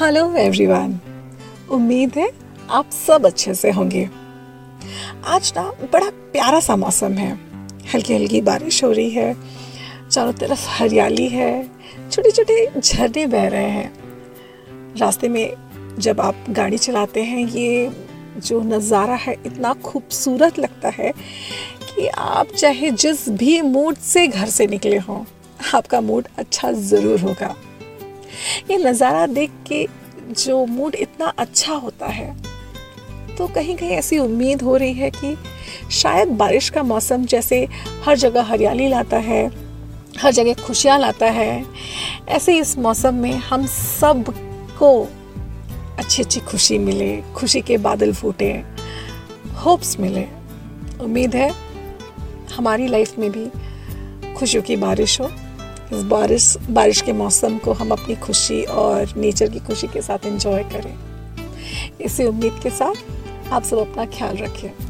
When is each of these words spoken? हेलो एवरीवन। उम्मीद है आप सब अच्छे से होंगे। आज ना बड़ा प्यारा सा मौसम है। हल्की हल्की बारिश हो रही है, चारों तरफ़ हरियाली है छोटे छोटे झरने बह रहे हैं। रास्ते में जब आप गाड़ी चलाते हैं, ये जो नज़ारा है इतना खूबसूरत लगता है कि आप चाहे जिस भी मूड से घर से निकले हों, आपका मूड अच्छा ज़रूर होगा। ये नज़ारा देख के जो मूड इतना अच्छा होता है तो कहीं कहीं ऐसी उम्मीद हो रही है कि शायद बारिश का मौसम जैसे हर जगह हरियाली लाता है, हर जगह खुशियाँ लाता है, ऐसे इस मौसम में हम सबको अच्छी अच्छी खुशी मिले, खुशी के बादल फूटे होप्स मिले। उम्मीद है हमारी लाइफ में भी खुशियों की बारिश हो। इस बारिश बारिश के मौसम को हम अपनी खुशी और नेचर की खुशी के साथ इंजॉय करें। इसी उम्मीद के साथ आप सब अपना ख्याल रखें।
हेलो 0.00 0.20
एवरीवन। 0.38 0.92
उम्मीद 1.72 2.12
है 2.16 2.28
आप 2.70 2.90
सब 2.90 3.26
अच्छे 3.26 3.54
से 3.54 3.70
होंगे। 3.70 4.08
आज 5.26 5.52
ना 5.56 5.62
बड़ा 5.92 6.08
प्यारा 6.32 6.60
सा 6.60 6.76
मौसम 6.76 7.12
है। 7.14 7.32
हल्की 7.94 8.14
हल्की 8.14 8.40
बारिश 8.40 8.82
हो 8.84 8.90
रही 8.92 9.10
है, 9.10 9.36
चारों 10.10 10.32
तरफ़ 10.32 10.66
हरियाली 10.70 11.28
है 11.28 11.52
छोटे 12.10 12.30
छोटे 12.30 12.80
झरने 12.80 13.26
बह 13.26 13.48
रहे 13.48 13.70
हैं। 13.70 14.96
रास्ते 14.98 15.28
में 15.28 15.96
जब 15.98 16.20
आप 16.20 16.44
गाड़ी 16.50 16.78
चलाते 16.78 17.22
हैं, 17.22 17.46
ये 17.48 17.90
जो 18.38 18.62
नज़ारा 18.64 19.14
है 19.16 19.36
इतना 19.46 19.74
खूबसूरत 19.84 20.58
लगता 20.58 20.88
है 20.88 21.12
कि 21.12 22.08
आप 22.08 22.46
चाहे 22.48 22.90
जिस 22.92 23.28
भी 23.28 23.60
मूड 23.62 23.96
से 23.96 24.26
घर 24.28 24.46
से 24.48 24.66
निकले 24.66 24.98
हों, 24.98 25.24
आपका 25.74 26.00
मूड 26.00 26.28
अच्छा 26.38 26.72
ज़रूर 26.72 27.20
होगा। 27.20 27.54
ये 28.70 28.76
नज़ारा 28.78 29.26
देख 29.26 29.50
के 29.68 29.86
जो 30.34 30.64
मूड 30.66 30.94
इतना 30.94 31.26
अच्छा 31.38 31.74
होता 31.74 32.06
है 32.06 32.34
तो 33.36 33.46
कहीं 33.46 33.76
कहीं 33.76 33.90
ऐसी 33.90 34.18
उम्मीद 34.18 34.62
हो 34.62 34.76
रही 34.76 34.92
है 34.92 35.10
कि 35.10 35.36
शायद 35.92 36.28
बारिश 36.38 36.68
का 36.70 36.82
मौसम 36.82 37.24
जैसे 37.24 37.66
हर 38.04 38.16
जगह 38.16 38.42
हरियाली 38.42 38.88
लाता 38.88 39.16
है, 39.18 39.46
हर 40.18 40.32
जगह 40.32 40.54
खुशियाँ 40.62 40.98
लाता 40.98 41.26
है, 41.26 41.64
ऐसे 42.28 42.58
इस 42.58 42.76
मौसम 42.78 43.14
में 43.14 43.32
हम 43.32 43.66
सबको 43.66 44.92
अच्छी 45.98 46.22
अच्छी 46.22 46.40
खुशी 46.40 46.78
मिले, 46.78 47.16
खुशी 47.34 47.60
के 47.60 47.76
बादल 47.78 48.12
फूटे 48.14 48.52
होप्स 49.64 49.98
मिले। 50.00 50.26
उम्मीद 51.04 51.34
है 51.34 51.50
हमारी 52.56 52.86
लाइफ 52.86 53.18
में 53.18 53.30
भी 53.30 53.46
खुशियों 54.34 54.62
की 54.62 54.76
बारिश 54.76 55.20
हो। 55.20 55.30
इस 55.92 56.02
बारिश 56.02 56.56
बारिश 56.70 57.00
के 57.00 57.12
मौसम 57.12 57.58
को 57.58 57.72
हम 57.72 57.90
अपनी 57.90 58.14
खुशी 58.14 58.62
और 58.62 59.12
नेचर 59.16 59.48
की 59.48 59.58
खुशी 59.58 59.86
के 59.86 60.02
साथ 60.02 60.26
इंजॉय 60.26 60.62
करें। 60.62 60.94
इसी 62.00 62.24
उम्मीद 62.24 62.60
के 62.62 62.70
साथ 62.70 62.94
आप 63.52 63.62
सब 63.62 63.78
अपना 63.78 64.04
ख्याल 64.04 64.36
रखें। 64.36 64.89